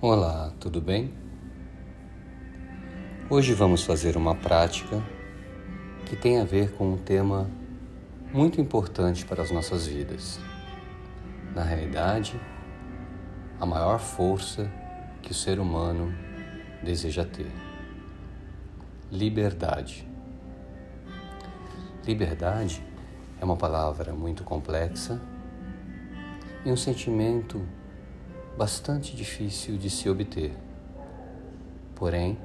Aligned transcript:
Olá, 0.00 0.52
tudo 0.60 0.80
bem? 0.80 1.12
Hoje 3.28 3.52
vamos 3.52 3.82
fazer 3.82 4.16
uma 4.16 4.32
prática 4.32 5.02
que 6.06 6.14
tem 6.14 6.38
a 6.38 6.44
ver 6.44 6.70
com 6.74 6.92
um 6.92 6.96
tema 6.96 7.50
muito 8.32 8.60
importante 8.60 9.24
para 9.24 9.42
as 9.42 9.50
nossas 9.50 9.88
vidas. 9.88 10.38
Na 11.52 11.64
realidade, 11.64 12.40
a 13.58 13.66
maior 13.66 13.98
força 13.98 14.70
que 15.20 15.32
o 15.32 15.34
ser 15.34 15.58
humano 15.58 16.14
deseja 16.80 17.24
ter: 17.24 17.50
liberdade. 19.10 20.08
Liberdade 22.06 22.80
é 23.40 23.44
uma 23.44 23.56
palavra 23.56 24.12
muito 24.12 24.44
complexa 24.44 25.20
e 26.64 26.70
um 26.70 26.76
sentimento 26.76 27.66
bastante 28.58 29.14
difícil 29.14 29.78
de 29.78 29.88
se 29.88 30.10
obter. 30.10 30.52
Porém, 31.94 32.36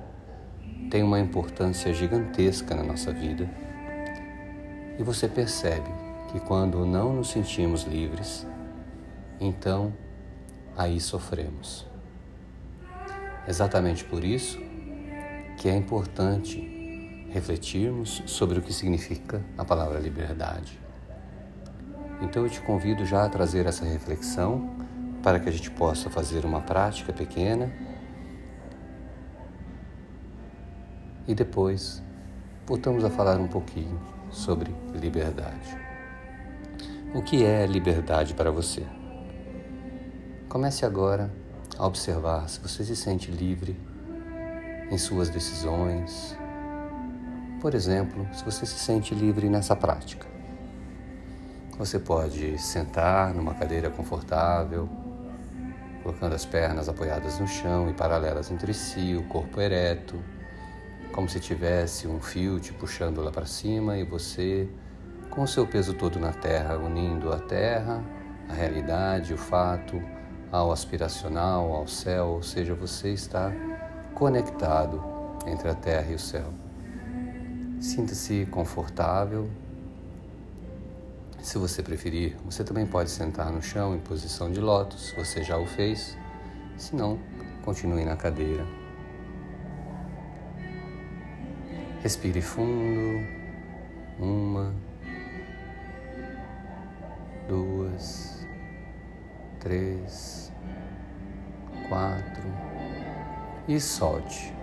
tem 0.92 1.02
uma 1.02 1.20
importância 1.20 1.92
gigantesca 1.92 2.76
na 2.76 2.84
nossa 2.84 3.12
vida. 3.12 3.50
E 5.00 5.02
você 5.02 5.28
percebe 5.28 5.90
que 6.32 6.40
quando 6.40 6.86
não 6.86 7.14
nos 7.14 7.32
sentimos 7.32 7.82
livres, 7.86 8.46
então 9.42 9.92
aí 10.78 11.00
sofremos. 11.00 11.88
Exatamente 13.48 14.06
por 14.06 14.24
isso 14.24 14.60
que 15.58 15.68
é 15.68 15.76
importante 15.76 17.28
refletirmos 17.32 18.22
sobre 18.28 18.60
o 18.60 18.62
que 18.62 18.72
significa 18.72 19.44
a 19.58 19.66
palavra 19.66 20.00
liberdade. 20.00 20.80
Então 22.22 22.44
eu 22.44 22.50
te 22.52 22.62
convido 22.62 23.04
já 23.04 23.26
a 23.26 23.30
trazer 23.30 23.66
essa 23.66 23.84
reflexão 23.84 24.83
para 25.24 25.40
que 25.40 25.48
a 25.48 25.52
gente 25.52 25.72
possa 25.72 26.10
fazer 26.10 26.44
uma 26.44 26.60
prática 26.60 27.14
pequena 27.14 27.72
e 31.26 31.34
depois 31.34 32.04
voltamos 32.68 33.06
a 33.06 33.10
falar 33.10 33.40
um 33.40 33.48
pouquinho 33.48 33.98
sobre 34.30 34.76
liberdade. 34.94 35.78
O 37.16 37.22
que 37.22 37.46
é 37.46 37.66
liberdade 37.66 38.34
para 38.34 38.52
você? 38.52 38.86
Comece 40.50 40.86
agora 40.86 41.32
a 41.78 41.88
observar 41.88 42.50
se 42.50 42.60
você 42.60 42.84
se 42.84 42.96
sente 42.96 43.32
livre 43.32 43.80
em 44.92 44.98
suas 44.98 45.30
decisões. 45.30 46.38
Por 47.62 47.74
exemplo, 47.74 48.28
se 48.34 48.44
você 48.44 48.66
se 48.66 48.78
sente 48.78 49.16
livre 49.16 49.48
nessa 49.48 49.74
prática. 49.76 50.28
Você 51.78 51.98
pode 51.98 52.60
sentar 52.60 53.34
numa 53.34 53.54
cadeira 53.54 53.90
confortável 53.90 54.90
colocando 56.04 56.36
as 56.36 56.46
pernas 56.46 56.90
apoiadas 56.90 57.40
no 57.40 57.48
chão 57.48 57.90
e 57.90 57.94
paralelas 57.94 58.52
entre 58.52 58.74
si, 58.74 59.16
o 59.16 59.24
corpo 59.24 59.62
ereto, 59.62 60.22
como 61.14 61.30
se 61.30 61.40
tivesse 61.40 62.08
um 62.08 62.20
fio 62.20 62.60
te 62.60 62.74
puxando 62.74 63.22
lá 63.22 63.32
para 63.32 63.46
cima 63.46 63.98
e 63.98 64.04
você 64.04 64.68
com 65.30 65.44
o 65.44 65.48
seu 65.48 65.66
peso 65.66 65.94
todo 65.94 66.20
na 66.20 66.34
terra, 66.34 66.78
unindo 66.78 67.32
a 67.32 67.40
terra, 67.40 68.04
a 68.50 68.54
realidade, 68.54 69.34
o 69.34 69.38
fato, 69.38 70.00
ao 70.52 70.72
aspiracional, 70.72 71.74
ao 71.74 71.88
céu, 71.88 72.28
ou 72.28 72.44
seja, 72.44 72.76
você 72.76 73.10
está 73.10 73.52
conectado 74.14 75.02
entre 75.48 75.70
a 75.70 75.74
terra 75.74 76.12
e 76.12 76.16
o 76.16 76.20
céu. 76.20 76.54
Sinta-se 77.80 78.46
confortável. 78.52 79.50
Se 81.44 81.58
você 81.58 81.84
preferir, 81.84 82.38
você 82.46 82.64
também 82.64 82.86
pode 82.86 83.12
sentar 83.12 83.52
no 83.52 83.62
chão 83.62 83.94
em 83.94 84.00
posição 84.00 84.50
de 84.50 84.62
lótus, 84.62 85.08
se 85.08 85.16
você 85.16 85.44
já 85.44 85.58
o 85.58 85.66
fez. 85.66 86.18
Se 86.78 86.96
não, 86.96 87.20
continue 87.66 88.06
na 88.06 88.16
cadeira. 88.16 88.66
Respire 92.02 92.42
fundo. 92.42 93.28
Uma, 94.18 94.74
duas, 97.50 98.48
três, 99.60 100.50
quatro 101.90 102.48
e 103.68 103.82
solte. 103.82 104.54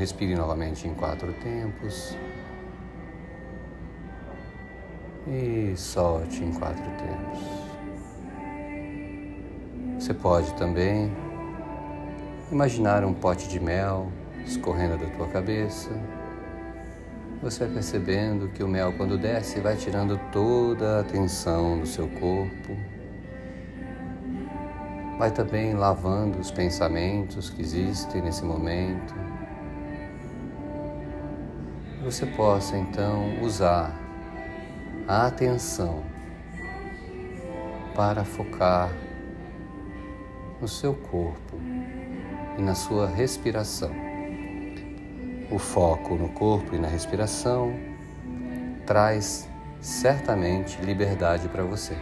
Respire 0.00 0.34
novamente 0.34 0.88
em 0.88 0.94
quatro 0.94 1.30
tempos. 1.34 2.16
E 5.28 5.74
solte 5.76 6.42
em 6.42 6.50
quatro 6.54 6.82
tempos. 6.82 7.38
Você 9.98 10.14
pode 10.14 10.54
também 10.54 11.12
imaginar 12.50 13.04
um 13.04 13.12
pote 13.12 13.46
de 13.46 13.60
mel 13.60 14.10
escorrendo 14.46 14.96
da 14.96 15.06
tua 15.10 15.28
cabeça. 15.28 15.90
Você 17.42 17.66
vai 17.66 17.74
percebendo 17.74 18.48
que 18.48 18.62
o 18.62 18.68
mel, 18.68 18.94
quando 18.94 19.18
desce, 19.18 19.60
vai 19.60 19.76
tirando 19.76 20.18
toda 20.32 21.00
a 21.00 21.04
tensão 21.04 21.78
do 21.78 21.86
seu 21.86 22.08
corpo. 22.08 22.74
Vai 25.18 25.30
também 25.30 25.74
lavando 25.74 26.38
os 26.38 26.50
pensamentos 26.50 27.50
que 27.50 27.60
existem 27.60 28.22
nesse 28.22 28.42
momento 28.42 29.39
você 32.02 32.24
possa 32.24 32.76
então 32.76 33.42
usar 33.42 33.94
a 35.06 35.26
atenção 35.26 36.02
para 37.94 38.24
focar 38.24 38.90
no 40.60 40.66
seu 40.66 40.94
corpo 40.94 41.58
e 42.58 42.62
na 42.62 42.74
sua 42.74 43.06
respiração. 43.06 43.90
O 45.50 45.58
foco 45.58 46.14
no 46.14 46.28
corpo 46.30 46.74
e 46.74 46.78
na 46.78 46.88
respiração 46.88 47.74
traz 48.86 49.48
certamente 49.80 50.80
liberdade 50.82 51.48
para 51.48 51.64
você. 51.64 51.96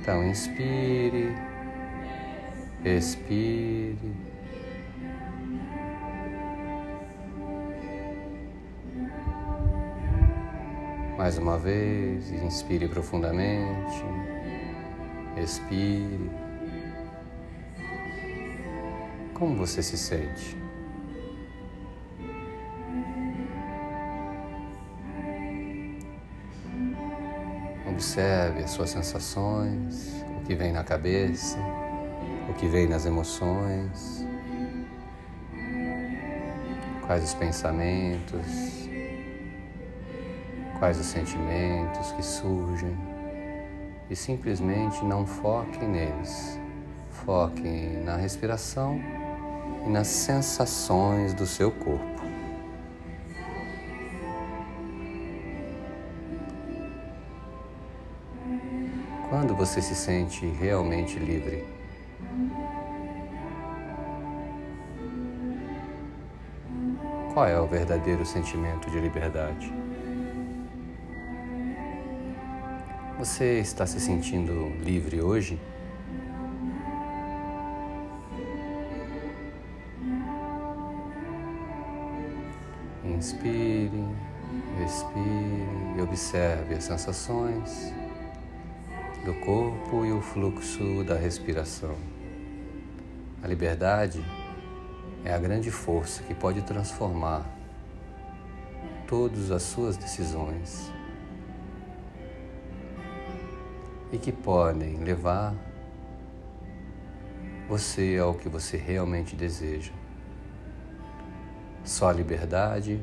Então, 0.00 0.24
inspire, 0.24 1.34
expire. 2.84 4.25
Mais 11.26 11.38
uma 11.38 11.58
vez, 11.58 12.30
inspire 12.30 12.86
profundamente, 12.86 14.04
expire. 15.36 16.30
Como 19.34 19.56
você 19.56 19.82
se 19.82 19.98
sente? 19.98 20.56
Observe 27.88 28.62
as 28.62 28.70
suas 28.70 28.90
sensações, 28.90 30.24
o 30.40 30.44
que 30.46 30.54
vem 30.54 30.70
na 30.70 30.84
cabeça, 30.84 31.58
o 32.48 32.54
que 32.54 32.68
vem 32.68 32.86
nas 32.86 33.04
emoções, 33.04 34.24
quais 37.04 37.24
os 37.24 37.34
pensamentos, 37.34 38.86
quais 40.78 40.98
os 40.98 41.06
sentimentos 41.06 42.12
que 42.12 42.22
surgem 42.22 42.96
e 44.08 44.14
simplesmente 44.14 45.04
não 45.04 45.26
foquem 45.26 45.88
neles. 45.88 46.58
Foquem 47.10 48.04
na 48.04 48.16
respiração 48.16 49.00
e 49.86 49.88
nas 49.88 50.06
sensações 50.06 51.34
do 51.34 51.46
seu 51.46 51.70
corpo. 51.70 52.16
Quando 59.28 59.56
você 59.56 59.82
se 59.82 59.94
sente 59.94 60.46
realmente 60.46 61.18
livre? 61.18 61.64
Qual 67.34 67.46
é 67.46 67.60
o 67.60 67.66
verdadeiro 67.66 68.24
sentimento 68.24 68.88
de 68.90 68.98
liberdade? 69.00 69.70
Você 73.18 73.60
está 73.60 73.86
se 73.86 73.98
sentindo 73.98 74.68
livre 74.84 75.22
hoje? 75.22 75.58
Inspire, 83.02 84.04
expire 84.84 85.96
e 85.96 86.02
observe 86.02 86.74
as 86.74 86.84
sensações 86.84 87.90
do 89.24 89.32
corpo 89.40 90.04
e 90.04 90.12
o 90.12 90.20
fluxo 90.20 91.02
da 91.02 91.14
respiração. 91.14 91.96
A 93.42 93.48
liberdade 93.48 94.22
é 95.24 95.32
a 95.32 95.38
grande 95.38 95.70
força 95.70 96.22
que 96.22 96.34
pode 96.34 96.60
transformar 96.60 97.46
todas 99.06 99.50
as 99.50 99.62
suas 99.62 99.96
decisões 99.96 100.92
e 104.12 104.18
que 104.18 104.32
podem 104.32 104.96
levar 104.98 105.54
você 107.68 108.16
ao 108.18 108.34
que 108.34 108.48
você 108.48 108.76
realmente 108.76 109.34
deseja. 109.34 109.92
Só 111.84 112.08
a 112.08 112.12
liberdade 112.12 113.00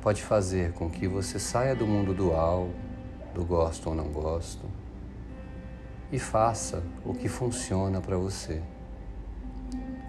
pode 0.00 0.22
fazer 0.22 0.72
com 0.72 0.90
que 0.90 1.06
você 1.06 1.38
saia 1.38 1.74
do 1.74 1.86
mundo 1.86 2.12
dual, 2.12 2.70
do 3.32 3.44
gosto 3.44 3.88
ou 3.88 3.94
não 3.94 4.08
gosto, 4.08 4.68
e 6.10 6.18
faça 6.18 6.82
o 7.04 7.14
que 7.14 7.28
funciona 7.28 8.00
para 8.00 8.16
você, 8.16 8.60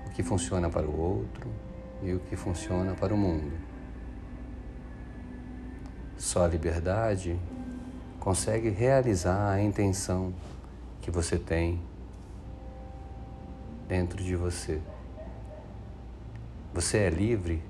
o 0.08 0.10
que 0.10 0.24
funciona 0.24 0.70
para 0.70 0.88
o 0.88 1.00
outro 1.00 1.50
e 2.02 2.14
o 2.14 2.20
que 2.20 2.36
funciona 2.36 2.94
para 2.94 3.14
o 3.14 3.18
mundo. 3.18 3.54
Só 6.18 6.46
a 6.46 6.48
liberdade 6.48 7.40
consegue 8.24 8.70
realizar 8.70 9.52
a 9.52 9.62
intenção 9.62 10.34
que 11.02 11.12
você 11.12 11.38
tem 11.38 11.78
dentro 13.86 14.24
de 14.24 14.34
você. 14.34 14.80
Você 16.74 17.00
é 17.00 17.10
livre 17.10 17.62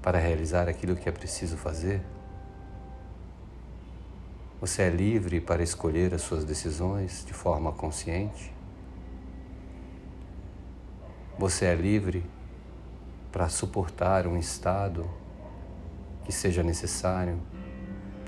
para 0.00 0.18
realizar 0.18 0.70
aquilo 0.70 0.96
que 0.96 1.06
é 1.06 1.12
preciso 1.12 1.58
fazer? 1.58 2.00
Você 4.58 4.84
é 4.84 4.88
livre 4.88 5.38
para 5.38 5.62
escolher 5.62 6.14
as 6.14 6.22
suas 6.22 6.42
decisões 6.42 7.22
de 7.22 7.34
forma 7.34 7.72
consciente? 7.72 8.50
Você 11.38 11.66
é 11.66 11.74
livre 11.74 12.24
para 13.30 13.50
suportar 13.50 14.26
um 14.26 14.38
estado 14.38 15.06
que 16.24 16.32
seja 16.32 16.62
necessário 16.62 17.38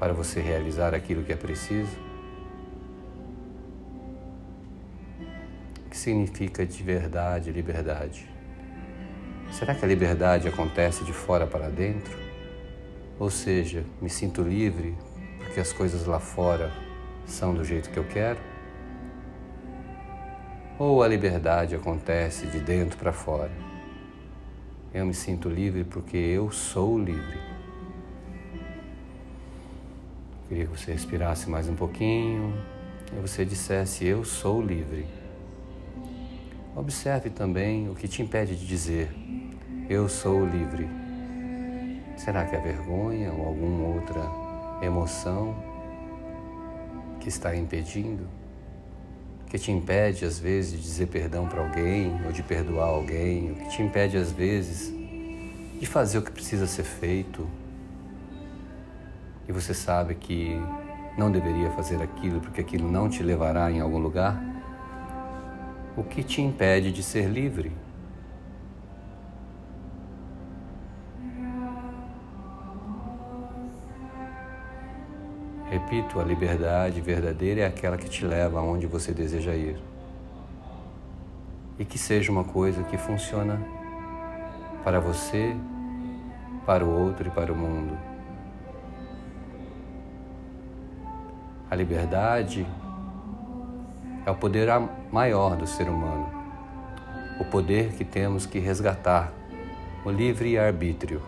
para 0.02 0.12
você 0.12 0.40
realizar 0.40 0.96
aquilo 0.96 1.22
que 1.22 1.32
é 1.32 1.36
preciso? 1.36 1.96
O 5.86 5.90
que 5.90 5.96
significa 5.96 6.66
de 6.66 6.82
verdade 6.82 7.52
liberdade? 7.52 8.28
Será 9.52 9.76
que 9.76 9.84
a 9.84 9.86
liberdade 9.86 10.48
acontece 10.48 11.04
de 11.04 11.12
fora 11.12 11.46
para 11.46 11.68
dentro? 11.68 12.18
Ou 13.16 13.30
seja, 13.30 13.84
me 14.00 14.10
sinto 14.10 14.42
livre 14.42 14.98
porque 15.38 15.60
as 15.60 15.72
coisas 15.72 16.04
lá 16.04 16.18
fora 16.18 16.72
são 17.24 17.54
do 17.54 17.64
jeito 17.64 17.88
que 17.88 17.96
eu 17.96 18.04
quero? 18.04 18.40
Ou 20.80 21.00
a 21.04 21.06
liberdade 21.06 21.76
acontece 21.76 22.48
de 22.48 22.58
dentro 22.58 22.98
para 22.98 23.12
fora? 23.12 23.52
Eu 24.92 25.06
me 25.06 25.14
sinto 25.14 25.48
livre 25.48 25.84
porque 25.84 26.16
eu 26.16 26.50
sou 26.50 26.98
livre. 26.98 27.51
Queria 30.52 30.66
que 30.66 30.78
você 30.78 30.92
respirasse 30.92 31.48
mais 31.48 31.66
um 31.66 31.74
pouquinho 31.74 32.52
e 33.10 33.18
você 33.22 33.42
dissesse: 33.42 34.04
Eu 34.04 34.22
sou 34.22 34.60
livre. 34.60 35.06
Observe 36.76 37.30
também 37.30 37.88
o 37.88 37.94
que 37.94 38.06
te 38.06 38.20
impede 38.20 38.54
de 38.54 38.66
dizer: 38.66 39.10
Eu 39.88 40.10
sou 40.10 40.44
livre. 40.44 40.86
Será 42.18 42.44
que 42.44 42.54
é 42.54 42.60
vergonha 42.60 43.32
ou 43.32 43.46
alguma 43.46 43.94
outra 43.94 44.20
emoção 44.82 45.56
que 47.18 47.30
está 47.30 47.56
impedindo, 47.56 48.28
que 49.46 49.58
te 49.58 49.72
impede 49.72 50.26
às 50.26 50.38
vezes 50.38 50.72
de 50.72 50.82
dizer 50.82 51.06
perdão 51.06 51.48
para 51.48 51.62
alguém 51.62 52.20
ou 52.26 52.30
de 52.30 52.42
perdoar 52.42 52.88
alguém, 52.88 53.52
o 53.52 53.54
que 53.54 53.70
te 53.70 53.80
impede 53.80 54.18
às 54.18 54.30
vezes 54.30 54.92
de 55.80 55.86
fazer 55.86 56.18
o 56.18 56.22
que 56.22 56.30
precisa 56.30 56.66
ser 56.66 56.84
feito 56.84 57.48
e 59.48 59.52
você 59.52 59.74
sabe 59.74 60.14
que 60.14 60.60
não 61.16 61.30
deveria 61.30 61.70
fazer 61.70 62.00
aquilo 62.02 62.40
porque 62.40 62.60
aquilo 62.60 62.90
não 62.90 63.08
te 63.08 63.22
levará 63.22 63.70
em 63.70 63.80
algum 63.80 63.98
lugar? 63.98 64.42
O 65.96 66.02
que 66.02 66.22
te 66.22 66.40
impede 66.40 66.90
de 66.90 67.02
ser 67.02 67.28
livre? 67.28 67.72
Repito, 75.72 76.20
a 76.20 76.24
liberdade 76.24 77.00
verdadeira 77.00 77.62
é 77.62 77.66
aquela 77.66 77.96
que 77.96 78.08
te 78.08 78.26
leva 78.26 78.58
aonde 78.58 78.86
você 78.86 79.12
deseja 79.12 79.54
ir. 79.54 79.76
E 81.78 81.84
que 81.84 81.98
seja 81.98 82.30
uma 82.30 82.44
coisa 82.44 82.82
que 82.82 82.98
funciona 82.98 83.58
para 84.84 85.00
você, 85.00 85.56
para 86.66 86.84
o 86.84 86.90
outro 86.90 87.28
e 87.28 87.30
para 87.30 87.50
o 87.50 87.56
mundo. 87.56 87.96
A 91.72 91.74
liberdade 91.74 92.66
é 94.26 94.30
o 94.30 94.34
poder 94.34 94.68
maior 95.10 95.56
do 95.56 95.66
ser 95.66 95.88
humano, 95.88 96.28
o 97.40 97.46
poder 97.46 97.94
que 97.94 98.04
temos 98.04 98.44
que 98.44 98.58
resgatar, 98.58 99.32
o 100.04 100.10
livre 100.10 100.58
arbítrio, 100.58 101.22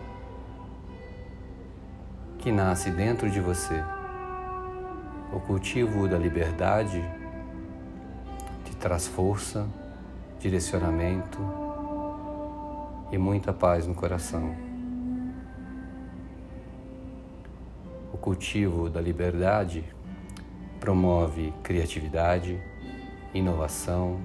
que 2.37 2.51
nasce 2.51 2.91
dentro 2.91 3.27
de 3.27 3.39
você. 3.39 3.83
O 5.33 5.39
cultivo 5.39 6.07
da 6.07 6.19
liberdade 6.19 7.03
te 8.65 8.75
traz 8.75 9.07
força, 9.07 9.67
direcionamento 10.39 11.39
e 13.11 13.17
muita 13.17 13.51
paz 13.51 13.87
no 13.87 13.95
coração. 13.95 14.55
O 18.13 18.17
cultivo 18.19 18.91
da 18.91 19.01
liberdade 19.01 19.94
promove 20.85 21.51
criatividade, 21.63 22.61
inovação 23.33 24.21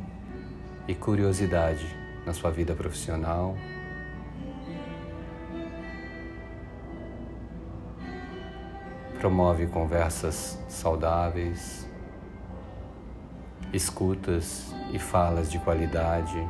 e 0.86 0.94
curiosidade 0.94 1.86
na 2.26 2.34
sua 2.34 2.50
vida 2.50 2.74
profissional 2.74 3.56
promove 9.18 9.66
conversas 9.68 10.62
saudáveis, 10.68 11.88
escutas 13.72 14.74
e 14.92 14.98
falas 14.98 15.50
de 15.50 15.58
qualidade. 15.60 16.46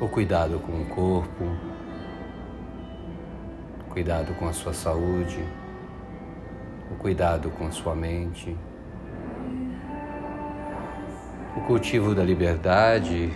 O 0.00 0.08
cuidado 0.08 0.60
com 0.60 0.82
o 0.82 0.86
corpo, 0.86 1.73
cuidado 3.94 4.34
com 4.34 4.48
a 4.48 4.52
sua 4.52 4.74
saúde, 4.74 5.38
o 6.90 6.96
cuidado 6.96 7.48
com 7.50 7.68
a 7.68 7.70
sua 7.70 7.94
mente. 7.94 8.56
O 11.56 11.60
cultivo 11.60 12.12
da 12.12 12.24
liberdade 12.24 13.30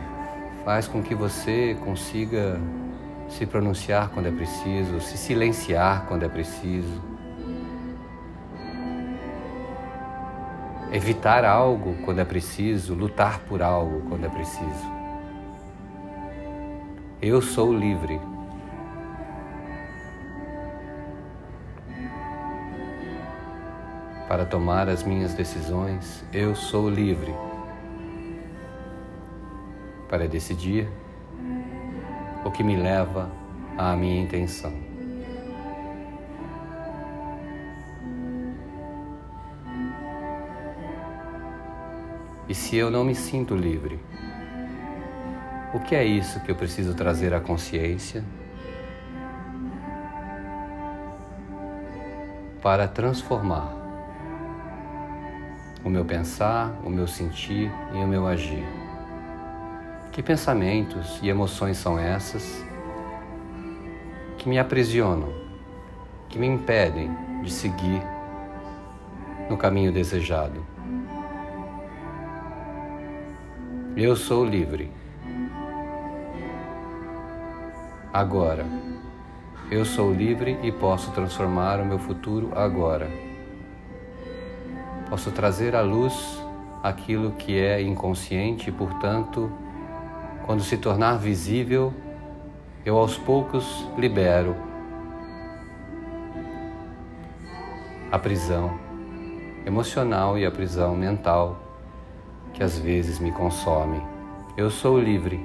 faz 0.65 0.88
com 0.88 1.00
que 1.00 1.15
você 1.15 1.77
consiga 1.85 2.61
se 3.29 3.47
pronunciar 3.47 4.09
quando 4.09 4.27
é 4.27 4.33
preciso, 4.33 5.00
se 5.00 5.17
silenciar 5.17 6.07
quando 6.09 6.25
é 6.25 6.29
preciso, 6.29 7.00
evitar 10.91 11.45
algo 11.45 11.95
quando 12.05 12.19
é 12.19 12.25
preciso, 12.25 12.95
lutar 12.95 13.38
por 13.49 13.62
algo 13.62 14.00
quando 14.09 14.25
é 14.25 14.29
preciso. 14.29 14.99
Eu 17.23 17.41
sou 17.41 17.73
livre. 17.73 18.21
Para 24.28 24.44
tomar 24.44 24.90
as 24.90 25.02
minhas 25.02 25.32
decisões, 25.32 26.23
eu 26.35 26.54
sou 26.54 26.90
livre. 26.90 27.35
Para 30.06 30.28
decidir, 30.28 30.87
o 32.44 32.50
que 32.50 32.62
me 32.62 32.76
leva 32.76 33.30
à 33.78 33.97
minha 33.97 34.20
intenção. 34.23 34.75
E 42.47 42.54
se 42.54 42.76
eu 42.76 42.90
não 42.90 43.04
me 43.04 43.14
sinto 43.14 43.56
livre, 43.56 43.99
o 45.73 45.80
que 45.80 45.94
é 45.94 46.04
isso 46.04 46.38
que 46.40 46.50
eu 46.50 46.54
preciso 46.54 46.94
trazer 46.94 47.32
à 47.32 47.40
consciência 47.40 48.23
para 52.61 52.87
transformar 52.87 53.77
o 55.85 55.88
meu 55.90 56.04
pensar, 56.04 56.73
o 56.85 56.90
meu 56.90 57.06
sentir 57.06 57.70
e 57.94 57.97
o 57.97 58.06
meu 58.06 58.26
agir? 58.26 58.64
Que 60.12 60.23
pensamentos 60.23 61.18
e 61.23 61.28
emoções 61.28 61.76
são 61.76 61.99
essas 61.99 62.64
que 64.37 64.49
me 64.49 64.58
aprisionam, 64.58 65.32
que 66.28 66.38
me 66.38 66.47
impedem 66.47 67.11
de 67.42 67.50
seguir 67.50 68.02
no 69.49 69.56
caminho 69.56 69.92
desejado? 69.92 70.64
Eu 73.97 74.14
sou 74.16 74.44
livre. 74.44 74.90
Agora, 78.12 78.64
Eu 79.70 79.85
sou 79.85 80.14
livre 80.14 80.58
e 80.62 80.73
posso 80.73 81.11
transformar 81.11 81.78
o 81.78 81.85
meu 81.85 81.99
futuro 81.99 82.50
agora. 82.56 83.27
Posso 85.11 85.31
trazer 85.31 85.75
à 85.75 85.81
luz 85.81 86.43
aquilo 86.83 87.33
que 87.33 87.59
é 87.59 87.81
inconsciente 87.83 88.69
e, 88.69 88.73
portanto, 88.73 89.50
quando 90.45 90.62
se 90.62 90.77
tornar 90.77 91.17
visível, 91.17 91.93
eu 92.85 92.97
aos 92.97 93.17
poucos 93.17 93.87
libero 93.97 94.57
a 98.11 98.19
prisão 98.19 98.79
emocional 99.67 100.38
e 100.38 100.47
a 100.47 100.50
prisão 100.50 100.97
mental 100.97 101.59
que 102.55 102.62
às 102.62 102.79
vezes 102.79 103.19
me 103.19 103.31
consome. 103.31 104.00
Eu 104.57 104.71
sou 104.71 104.99
livre 104.99 105.38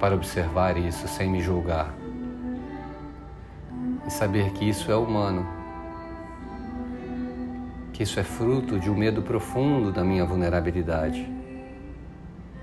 para 0.00 0.14
observar 0.14 0.76
isso 0.76 1.06
sem 1.08 1.30
me 1.30 1.40
julgar 1.40 1.94
e 4.06 4.10
saber 4.10 4.50
que 4.52 4.68
isso 4.68 4.90
é 4.90 4.96
humano, 4.96 5.46
que 7.98 8.04
isso 8.04 8.20
é 8.20 8.22
fruto 8.22 8.78
de 8.78 8.88
um 8.88 8.94
medo 8.94 9.22
profundo 9.22 9.90
da 9.90 10.04
minha 10.04 10.24
vulnerabilidade. 10.24 11.28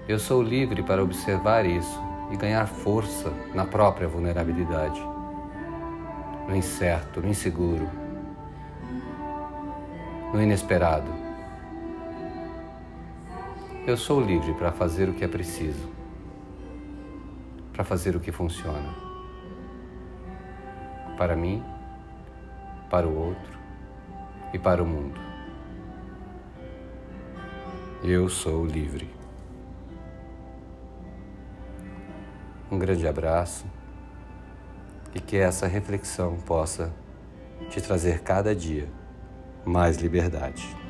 Eu 0.08 0.18
sou 0.18 0.42
livre 0.42 0.82
para 0.82 1.04
observar 1.04 1.66
isso 1.66 2.02
e 2.32 2.38
ganhar 2.38 2.66
força 2.68 3.34
na 3.54 3.66
própria 3.66 4.08
vulnerabilidade, 4.08 4.98
no 6.48 6.56
incerto, 6.56 7.20
no 7.20 7.28
inseguro, 7.28 7.86
no 10.34 10.42
inesperado. 10.42 11.12
Eu 13.86 13.98
sou 13.98 14.22
livre 14.22 14.54
para 14.54 14.72
fazer 14.72 15.10
o 15.10 15.14
que 15.14 15.26
é 15.26 15.28
preciso, 15.28 15.90
para 17.74 17.84
fazer 17.84 18.16
o 18.16 18.22
que 18.22 18.32
funciona. 18.32 18.96
Para 21.18 21.36
mim, 21.36 21.62
para 22.90 23.06
o 23.06 23.14
outro 23.14 23.65
e 24.54 24.60
para 24.60 24.84
o 24.84 24.86
mundo. 24.86 25.20
Eu 28.04 28.30
sou 28.30 28.66
livre. 28.66 29.10
Um 32.72 32.78
grande 32.78 33.08
abraço 33.08 33.66
e 35.14 35.20
que 35.20 35.38
essa 35.38 35.66
reflexão 35.66 36.38
possa 36.38 36.94
te 37.70 37.82
trazer 37.82 38.22
cada 38.22 38.56
dia 38.56 38.88
mais 39.66 39.98
liberdade. 39.98 40.85